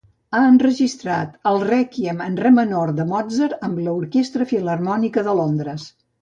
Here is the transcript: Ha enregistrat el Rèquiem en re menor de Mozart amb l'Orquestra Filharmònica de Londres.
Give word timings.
Ha 0.35 0.39
enregistrat 0.51 1.35
el 1.49 1.59
Rèquiem 1.71 2.23
en 2.27 2.37
re 2.45 2.51
menor 2.55 2.93
de 3.01 3.05
Mozart 3.11 3.55
amb 3.69 3.83
l'Orquestra 3.89 4.49
Filharmònica 4.55 5.25
de 5.31 5.37
Londres. 5.43 5.87